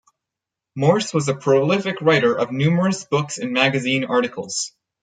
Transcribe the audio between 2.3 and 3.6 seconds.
of numerous books and